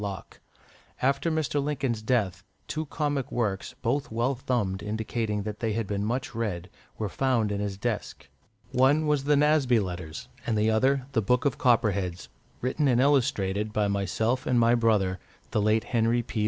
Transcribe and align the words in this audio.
Locke. 0.01 0.39
After 0.99 1.29
Mr. 1.29 1.63
Lincoln's 1.63 2.01
death, 2.01 2.43
two 2.67 2.87
comic 2.87 3.31
works, 3.31 3.75
both 3.83 4.09
well 4.11 4.33
thumbed, 4.33 4.81
indicating 4.81 5.43
that 5.43 5.59
they 5.59 5.73
had 5.73 5.85
been 5.85 6.03
much 6.03 6.33
read, 6.33 6.71
were 6.97 7.07
found 7.07 7.51
in 7.51 7.59
his 7.59 7.77
desk. 7.77 8.27
One 8.71 9.05
was 9.05 9.25
the 9.25 9.35
"Nasby 9.35 9.79
Letters," 9.79 10.27
and 10.47 10.57
the 10.57 10.71
other 10.71 11.05
"The 11.11 11.21
Book 11.21 11.45
of 11.45 11.59
Copperheads," 11.59 12.29
written 12.61 12.87
and 12.87 12.99
illustrated 12.99 13.71
by 13.71 13.87
myself 13.87 14.47
and 14.47 14.59
my 14.59 14.73
brother, 14.73 15.19
the 15.51 15.61
late 15.61 15.83
Henry 15.83 16.23
P. 16.23 16.39